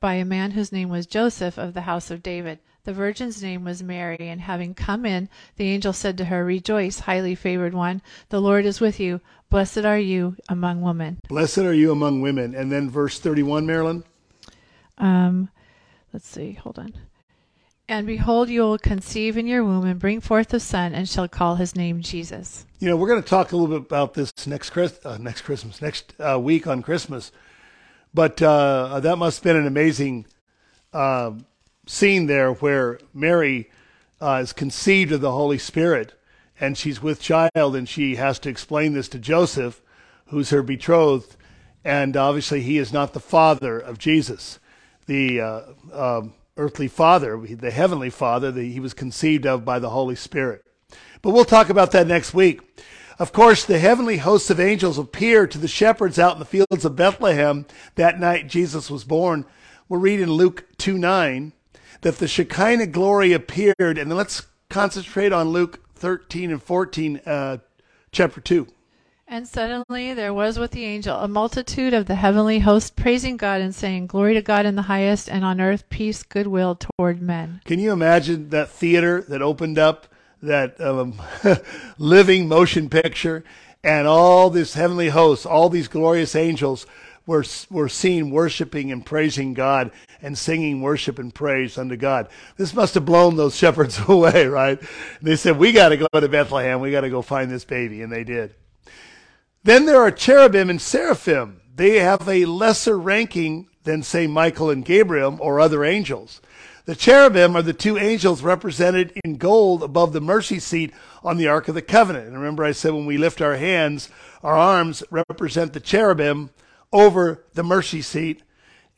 by 0.00 0.14
a, 0.14 0.24
man 0.24 0.50
whose 0.50 0.72
name 0.72 0.88
was 0.88 1.06
Joseph 1.06 1.58
of 1.58 1.72
the 1.72 1.82
house 1.82 2.10
of 2.10 2.22
David. 2.22 2.58
The 2.84 2.92
virgin's 2.92 3.42
name 3.42 3.64
was 3.64 3.82
Mary, 3.82 4.18
and 4.20 4.42
having 4.42 4.74
come 4.74 5.06
in, 5.06 5.30
the 5.56 5.70
angel 5.70 5.94
said 5.94 6.18
to 6.18 6.26
her, 6.26 6.44
Rejoice, 6.44 7.00
highly 7.00 7.34
favored 7.34 7.72
one, 7.72 8.02
the 8.28 8.40
Lord 8.40 8.66
is 8.66 8.80
with 8.80 9.00
you. 9.00 9.22
Blessed 9.48 9.86
are 9.86 9.98
you 9.98 10.36
among 10.50 10.82
women. 10.82 11.18
Blessed 11.28 11.58
are 11.58 11.72
you 11.72 11.90
among 11.90 12.20
women. 12.20 12.54
And 12.54 12.70
then 12.70 12.90
verse 12.90 13.18
31, 13.18 13.64
Marilyn. 13.64 14.04
Um, 14.98 15.48
let's 16.12 16.28
see, 16.28 16.52
hold 16.52 16.78
on. 16.78 16.92
And 17.88 18.06
behold, 18.06 18.48
you 18.48 18.62
will 18.62 18.78
conceive 18.78 19.36
in 19.36 19.46
your 19.46 19.62
womb 19.62 19.84
and 19.84 20.00
bring 20.00 20.20
forth 20.20 20.54
a 20.54 20.60
son, 20.60 20.94
and 20.94 21.06
shall 21.06 21.28
call 21.28 21.56
his 21.56 21.76
name 21.76 22.00
Jesus. 22.00 22.64
You 22.78 22.88
know, 22.88 22.96
we're 22.96 23.08
going 23.08 23.22
to 23.22 23.28
talk 23.28 23.52
a 23.52 23.56
little 23.56 23.78
bit 23.78 23.86
about 23.86 24.14
this 24.14 24.32
next 24.46 24.70
Chris, 24.70 24.98
uh, 25.04 25.18
next 25.18 25.42
Christmas, 25.42 25.82
next 25.82 26.14
uh, 26.18 26.40
week 26.40 26.66
on 26.66 26.82
Christmas. 26.82 27.30
But 28.14 28.40
uh, 28.40 29.00
that 29.00 29.16
must 29.16 29.38
have 29.38 29.44
been 29.44 29.56
an 29.56 29.66
amazing 29.66 30.26
uh, 30.94 31.32
scene 31.86 32.26
there 32.26 32.52
where 32.52 33.00
Mary 33.12 33.70
uh, 34.20 34.40
is 34.42 34.52
conceived 34.52 35.12
of 35.12 35.20
the 35.20 35.32
Holy 35.32 35.58
Spirit 35.58 36.14
and 36.60 36.78
she's 36.78 37.02
with 37.02 37.20
child 37.20 37.50
and 37.54 37.88
she 37.88 38.16
has 38.16 38.38
to 38.40 38.48
explain 38.48 38.92
this 38.92 39.08
to 39.08 39.18
Joseph, 39.18 39.82
who's 40.26 40.50
her 40.50 40.62
betrothed. 40.62 41.36
And 41.84 42.16
obviously, 42.16 42.62
he 42.62 42.78
is 42.78 42.92
not 42.92 43.12
the 43.12 43.20
father 43.20 43.78
of 43.78 43.98
Jesus, 43.98 44.58
the 45.06 45.40
uh, 45.40 45.62
um, 45.92 46.34
earthly 46.56 46.88
father, 46.88 47.36
the 47.36 47.70
heavenly 47.70 48.10
father 48.10 48.50
that 48.52 48.62
he 48.62 48.80
was 48.80 48.94
conceived 48.94 49.46
of 49.46 49.64
by 49.64 49.78
the 49.78 49.90
Holy 49.90 50.16
Spirit. 50.16 50.64
But 51.22 51.30
we'll 51.30 51.44
talk 51.44 51.70
about 51.70 51.90
that 51.92 52.06
next 52.06 52.34
week. 52.34 52.60
Of 53.18 53.32
course, 53.32 53.64
the 53.64 53.78
heavenly 53.78 54.18
hosts 54.18 54.50
of 54.50 54.58
angels 54.58 54.98
appeared 54.98 55.50
to 55.52 55.58
the 55.58 55.68
shepherds 55.68 56.18
out 56.18 56.34
in 56.34 56.40
the 56.40 56.44
fields 56.44 56.84
of 56.84 56.96
Bethlehem 56.96 57.66
that 57.94 58.18
night 58.18 58.48
Jesus 58.48 58.90
was 58.90 59.04
born. 59.04 59.46
We'll 59.88 60.00
read 60.00 60.20
in 60.20 60.32
Luke 60.32 60.64
2 60.78 60.98
9 60.98 61.52
that 62.00 62.18
the 62.18 62.28
Shekinah 62.28 62.88
glory 62.88 63.32
appeared. 63.32 63.74
And 63.78 64.10
then 64.10 64.16
let's 64.16 64.46
concentrate 64.68 65.32
on 65.32 65.50
Luke 65.50 65.80
13 65.94 66.50
and 66.50 66.62
14, 66.62 67.20
uh, 67.24 67.58
chapter 68.10 68.40
2. 68.40 68.66
And 69.34 69.48
suddenly 69.48 70.14
there 70.14 70.32
was 70.32 70.60
with 70.60 70.70
the 70.70 70.84
angel 70.84 71.16
a 71.16 71.26
multitude 71.26 71.92
of 71.92 72.06
the 72.06 72.14
heavenly 72.14 72.60
host 72.60 72.94
praising 72.94 73.36
God 73.36 73.60
and 73.60 73.74
saying, 73.74 74.06
Glory 74.06 74.34
to 74.34 74.42
God 74.42 74.64
in 74.64 74.76
the 74.76 74.82
highest, 74.82 75.28
and 75.28 75.44
on 75.44 75.60
earth 75.60 75.90
peace, 75.90 76.22
goodwill 76.22 76.76
toward 76.76 77.20
men. 77.20 77.60
Can 77.64 77.80
you 77.80 77.90
imagine 77.90 78.50
that 78.50 78.70
theater 78.70 79.22
that 79.22 79.42
opened 79.42 79.76
up, 79.76 80.06
that 80.40 80.80
um, 80.80 81.20
living 81.98 82.46
motion 82.46 82.88
picture, 82.88 83.42
and 83.82 84.06
all 84.06 84.50
this 84.50 84.74
heavenly 84.74 85.08
host, 85.08 85.46
all 85.46 85.68
these 85.68 85.88
glorious 85.88 86.36
angels 86.36 86.86
were, 87.26 87.44
were 87.68 87.88
seen 87.88 88.30
worshiping 88.30 88.92
and 88.92 89.04
praising 89.04 89.52
God 89.52 89.90
and 90.22 90.38
singing 90.38 90.80
worship 90.80 91.18
and 91.18 91.34
praise 91.34 91.76
unto 91.76 91.96
God. 91.96 92.28
This 92.56 92.72
must 92.72 92.94
have 92.94 93.04
blown 93.04 93.34
those 93.34 93.56
shepherds 93.56 93.98
away, 94.08 94.46
right? 94.46 94.80
They 95.20 95.34
said, 95.34 95.58
We 95.58 95.72
got 95.72 95.88
to 95.88 95.96
go 95.96 96.06
to 96.20 96.28
Bethlehem. 96.28 96.78
We 96.78 96.92
got 96.92 97.00
to 97.00 97.10
go 97.10 97.20
find 97.20 97.50
this 97.50 97.64
baby. 97.64 98.00
And 98.00 98.12
they 98.12 98.22
did. 98.22 98.54
Then 99.64 99.86
there 99.86 100.00
are 100.00 100.10
cherubim 100.10 100.68
and 100.68 100.80
seraphim. 100.80 101.62
They 101.74 101.98
have 101.98 102.28
a 102.28 102.44
lesser 102.44 102.98
ranking 102.98 103.68
than, 103.84 104.02
say, 104.02 104.26
Michael 104.26 104.70
and 104.70 104.84
Gabriel 104.84 105.38
or 105.40 105.58
other 105.58 105.84
angels. 105.84 106.42
The 106.84 106.94
cherubim 106.94 107.56
are 107.56 107.62
the 107.62 107.72
two 107.72 107.96
angels 107.96 108.42
represented 108.42 109.18
in 109.24 109.36
gold 109.36 109.82
above 109.82 110.12
the 110.12 110.20
mercy 110.20 110.58
seat 110.58 110.92
on 111.22 111.38
the 111.38 111.48
Ark 111.48 111.68
of 111.68 111.74
the 111.74 111.80
Covenant. 111.80 112.26
And 112.26 112.36
remember, 112.36 112.62
I 112.62 112.72
said 112.72 112.92
when 112.92 113.06
we 113.06 113.16
lift 113.16 113.40
our 113.40 113.56
hands, 113.56 114.10
our 114.42 114.54
arms 114.54 115.02
represent 115.10 115.72
the 115.72 115.80
cherubim 115.80 116.50
over 116.92 117.42
the 117.54 117.64
mercy 117.64 118.02
seat. 118.02 118.42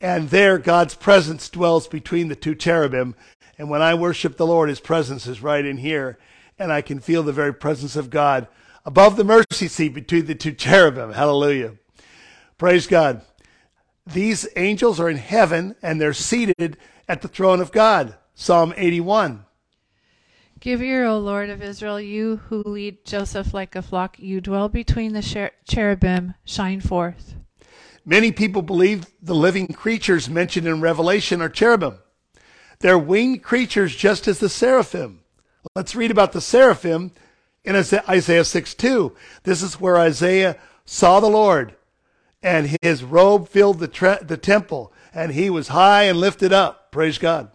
And 0.01 0.29
there, 0.29 0.57
God's 0.57 0.95
presence 0.95 1.47
dwells 1.47 1.87
between 1.87 2.27
the 2.27 2.35
two 2.35 2.55
cherubim. 2.55 3.15
And 3.57 3.69
when 3.69 3.81
I 3.81 3.95
worship 3.95 4.35
the 4.35 4.45
Lord, 4.45 4.67
his 4.67 4.81
presence 4.81 5.25
is 5.27 5.41
right 5.41 5.63
in 5.63 5.77
here. 5.77 6.17
And 6.59 6.73
I 6.73 6.81
can 6.81 6.99
feel 6.99 7.23
the 7.23 7.31
very 7.31 7.53
presence 7.53 7.95
of 7.95 8.09
God 8.09 8.47
above 8.87 9.17
the 9.17 9.23
mercy 9.25 9.67
seat 9.67 9.93
between 9.93 10.25
the 10.25 10.33
two 10.33 10.53
cherubim. 10.53 11.11
Hallelujah. 11.11 11.73
Praise 12.57 12.87
God. 12.87 13.21
These 14.05 14.47
angels 14.55 14.97
are 15.01 15.09
in 15.09 15.17
heaven 15.17 15.75
and 15.83 15.99
they're 15.99 16.13
seated 16.13 16.77
at 17.07 17.21
the 17.21 17.27
throne 17.27 17.59
of 17.59 17.73
God. 17.73 18.15
Psalm 18.33 18.73
81. 18.77 19.43
Give 20.61 20.81
ear, 20.81 21.05
O 21.05 21.19
Lord 21.19 21.49
of 21.49 21.61
Israel, 21.61 21.99
you 21.99 22.37
who 22.47 22.63
lead 22.63 23.05
Joseph 23.05 23.53
like 23.53 23.75
a 23.75 23.81
flock. 23.81 24.17
You 24.17 24.39
dwell 24.39 24.69
between 24.69 25.11
the 25.13 25.51
cherubim, 25.67 26.33
shine 26.45 26.79
forth. 26.79 27.35
Many 28.05 28.31
people 28.31 28.61
believe 28.61 29.05
the 29.21 29.35
living 29.35 29.67
creatures 29.67 30.29
mentioned 30.29 30.65
in 30.65 30.79
Revelation 30.79 31.41
are 31.41 31.49
cherubim. 31.49 31.99
They're 32.79 32.97
winged 32.97 33.43
creatures 33.43 33.95
just 33.95 34.29
as 34.29 34.39
the 34.39 34.49
seraphim. 34.49 35.19
Let's 35.75 35.95
read 35.95 36.09
about 36.09 36.31
the 36.31 36.41
seraphim 36.41 37.11
in 37.67 37.75
Isaiah 37.75 38.45
6 38.45 38.73
2. 38.73 39.15
This 39.43 39.61
is 39.61 39.79
where 39.79 39.97
Isaiah 39.97 40.57
saw 40.85 41.19
the 41.19 41.29
Lord, 41.29 41.75
and 42.41 42.77
his 42.81 43.03
robe 43.03 43.49
filled 43.49 43.79
the, 43.79 43.89
tre- 43.89 44.19
the 44.21 44.37
temple, 44.37 44.93
and 45.13 45.33
he 45.33 45.49
was 45.49 45.67
high 45.67 46.03
and 46.03 46.19
lifted 46.19 46.53
up. 46.53 46.91
Praise 46.91 47.17
God. 47.17 47.51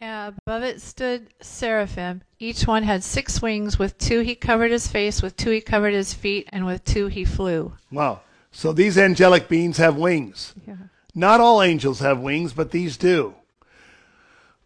And 0.00 0.34
above 0.46 0.62
it 0.62 0.80
stood 0.80 1.28
seraphim. 1.42 2.22
Each 2.38 2.66
one 2.66 2.84
had 2.84 3.04
six 3.04 3.42
wings. 3.42 3.78
With 3.78 3.98
two 3.98 4.20
he 4.20 4.34
covered 4.34 4.70
his 4.70 4.88
face, 4.88 5.20
with 5.20 5.36
two 5.36 5.50
he 5.50 5.60
covered 5.60 5.92
his 5.92 6.14
feet, 6.14 6.48
and 6.50 6.64
with 6.64 6.82
two 6.84 7.08
he 7.08 7.26
flew. 7.26 7.74
Wow. 7.92 8.20
So 8.50 8.72
these 8.72 8.96
angelic 8.96 9.48
beings 9.48 9.76
have 9.76 9.96
wings. 9.96 10.54
Not 11.14 11.40
all 11.40 11.60
angels 11.60 12.00
have 12.00 12.20
wings, 12.20 12.54
but 12.54 12.70
these 12.70 12.96
do. 12.96 13.34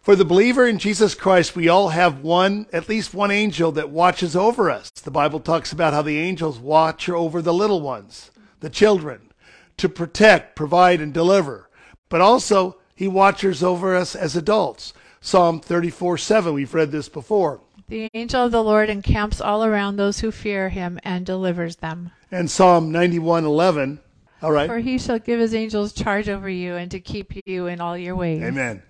For 0.05 0.15
the 0.15 0.25
believer 0.27 0.69
in 0.69 0.79
Jesus 0.79 1.15
Christ, 1.15 1.57
we 1.57 1.67
all 1.67 1.89
have 1.89 2.21
one, 2.21 2.67
at 2.75 2.91
least 2.91 3.15
one 3.15 3.31
angel 3.31 3.73
that 3.73 3.89
watches 3.89 4.37
over 4.37 4.71
us. 4.71 4.91
The 4.91 5.11
Bible 5.11 5.41
talks 5.41 5.73
about 5.73 5.95
how 5.95 6.03
the 6.03 6.19
angels 6.19 6.59
watch 6.59 7.09
over 7.09 7.41
the 7.41 7.55
little 7.55 7.81
ones, 7.81 8.31
the 8.61 8.69
children, 8.69 9.33
to 9.79 9.89
protect, 9.89 10.57
provide, 10.57 11.01
and 11.01 11.15
deliver. 11.15 11.71
But 12.11 12.21
also, 12.21 12.77
he 12.95 13.09
watches 13.09 13.63
over 13.63 13.97
us 13.97 14.15
as 14.15 14.37
adults. 14.37 14.93
Psalm 15.23 15.59
34 15.59 16.19
7, 16.19 16.53
we've 16.53 16.75
read 16.75 16.93
this 16.93 17.09
before. 17.09 17.63
The 17.89 18.11
angel 18.13 18.45
of 18.45 18.53
the 18.53 18.63
Lord 18.63 18.91
encamps 18.91 19.41
all 19.41 19.65
around 19.65 19.97
those 19.97 20.21
who 20.21 20.31
fear 20.31 20.69
him 20.69 21.01
and 21.03 21.25
delivers 21.25 21.77
them. 21.77 22.11
And 22.31 22.51
Psalm 22.51 22.93
91 22.93 23.47
11. 23.47 24.01
All 24.43 24.53
right. 24.53 24.69
For 24.69 24.81
he 24.81 24.99
shall 24.99 25.19
give 25.19 25.41
his 25.41 25.55
angels 25.55 25.95
charge 25.95 26.29
over 26.29 26.51
you 26.51 26.75
and 26.75 26.91
to 26.91 27.01
keep 27.01 27.33
you 27.47 27.69
in 27.69 27.81
all 27.81 27.97
your 27.97 28.17
ways. 28.17 28.43
Amen. 28.43 28.83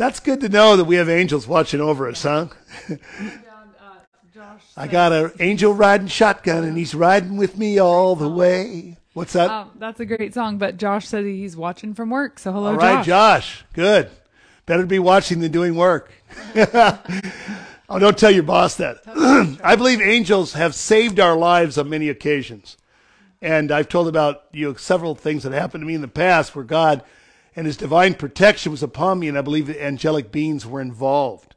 That's 0.00 0.18
good 0.18 0.40
to 0.40 0.48
know 0.48 0.78
that 0.78 0.86
we 0.86 0.96
have 0.96 1.10
angels 1.10 1.46
watching 1.46 1.82
over 1.82 2.08
us, 2.08 2.22
huh? 2.22 2.46
I 4.74 4.88
got 4.88 5.12
an 5.12 5.32
angel 5.40 5.74
riding 5.74 6.06
shotgun, 6.06 6.64
and 6.64 6.74
he's 6.74 6.94
riding 6.94 7.36
with 7.36 7.58
me 7.58 7.78
all 7.78 8.16
the 8.16 8.26
way. 8.26 8.96
What's 9.12 9.34
that? 9.34 9.50
Um, 9.50 9.72
that's 9.78 10.00
a 10.00 10.06
great 10.06 10.32
song, 10.32 10.56
but 10.56 10.78
Josh 10.78 11.06
said 11.06 11.26
he's 11.26 11.54
watching 11.54 11.92
from 11.92 12.08
work. 12.08 12.38
So 12.38 12.50
hello, 12.50 12.68
all 12.68 12.76
right, 12.76 13.04
Josh. 13.04 13.58
Josh. 13.58 13.64
Good. 13.74 14.10
Better 14.64 14.84
to 14.84 14.86
be 14.86 14.98
watching 14.98 15.40
than 15.40 15.52
doing 15.52 15.74
work. 15.74 16.10
oh, 16.56 17.98
don't 17.98 18.16
tell 18.16 18.30
your 18.30 18.42
boss 18.42 18.76
that. 18.76 19.02
I 19.62 19.76
believe 19.76 20.00
angels 20.00 20.54
have 20.54 20.74
saved 20.74 21.20
our 21.20 21.36
lives 21.36 21.76
on 21.76 21.90
many 21.90 22.08
occasions. 22.08 22.78
And 23.42 23.70
I've 23.70 23.90
told 23.90 24.08
about 24.08 24.44
you 24.52 24.68
know, 24.70 24.74
several 24.76 25.14
things 25.14 25.42
that 25.42 25.52
happened 25.52 25.82
to 25.82 25.86
me 25.86 25.94
in 25.94 26.00
the 26.00 26.08
past 26.08 26.56
where 26.56 26.64
God 26.64 27.02
and 27.56 27.66
his 27.66 27.76
divine 27.76 28.14
protection 28.14 28.72
was 28.72 28.82
upon 28.82 29.18
me, 29.18 29.28
and 29.28 29.36
I 29.36 29.42
believe 29.42 29.66
the 29.66 29.82
angelic 29.82 30.30
beings 30.30 30.66
were 30.66 30.80
involved. 30.80 31.54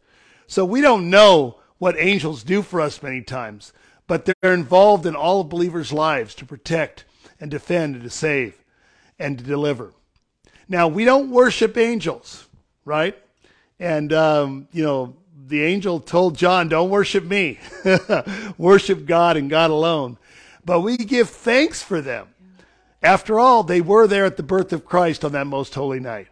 So 0.48 0.66
we 0.66 0.82
don't 0.82 1.10
know 1.10 1.60
what 1.78 1.96
angels 1.98 2.44
do 2.44 2.62
for 2.62 2.82
us 2.82 3.04
many 3.04 3.22
times, 3.22 3.74
but 4.08 4.26
they're 4.26 4.54
involved 4.54 5.06
in 5.06 5.16
all 5.16 5.44
believers' 5.44 5.94
lives 5.94 6.36
to 6.36 6.46
protect 6.46 7.06
and 7.40 7.50
defend 7.52 7.96
and 7.96 8.04
to 8.04 8.10
save 8.10 8.64
and 9.20 9.38
to 9.38 9.44
deliver. 9.44 9.94
Now, 10.68 10.88
we 10.88 11.06
don't 11.06 11.30
worship 11.30 11.78
angels, 11.78 12.48
right? 12.86 13.18
And, 13.80 14.14
um, 14.14 14.68
you 14.72 14.84
know, 14.84 15.16
the 15.46 15.64
angel 15.64 16.00
told 16.00 16.38
John, 16.38 16.70
don't 16.70 16.90
worship 16.90 17.26
me, 17.26 17.60
worship 18.58 19.06
God 19.06 19.38
and 19.38 19.50
God 19.50 19.72
alone. 19.72 20.18
But 20.66 20.82
we 20.82 20.98
give 20.98 21.29
thanks 21.29 21.84
for 21.84 22.01
them. 22.01 22.27
After 23.03 23.37
all, 23.37 23.63
they 23.63 23.81
were 23.81 24.07
there 24.07 24.24
at 24.24 24.37
the 24.37 24.44
birth 24.44 24.72
of 24.72 24.85
Christ 24.85 25.25
on 25.25 25.33
that 25.33 25.46
most 25.46 25.75
holy 25.75 26.00
night. 26.00 26.29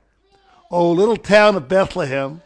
O 0.70 0.90
little 0.90 1.18
town 1.18 1.58
of 1.58 1.68
Bethlehem, 1.68 2.42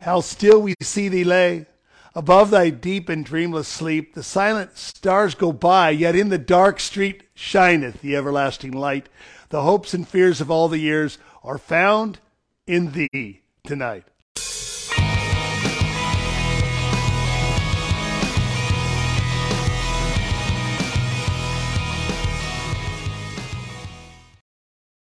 how 0.00 0.22
still 0.22 0.62
we 0.62 0.74
see 0.80 1.08
thee 1.08 1.24
lay. 1.24 1.66
Above 2.14 2.48
thy 2.48 2.70
deep 2.70 3.10
and 3.10 3.22
dreamless 3.22 3.68
sleep, 3.68 4.14
the 4.14 4.22
silent 4.22 4.78
stars 4.78 5.34
go 5.34 5.52
by, 5.52 5.90
yet 5.90 6.16
in 6.16 6.30
the 6.30 6.38
dark 6.38 6.80
street 6.80 7.24
shineth 7.34 8.00
the 8.00 8.16
everlasting 8.16 8.72
light. 8.72 9.10
The 9.50 9.62
hopes 9.62 9.92
and 9.92 10.08
fears 10.08 10.40
of 10.40 10.50
all 10.50 10.68
the 10.68 10.78
years 10.78 11.18
are 11.44 11.58
found 11.58 12.18
in 12.66 12.92
thee 12.92 13.42
tonight. 13.62 14.04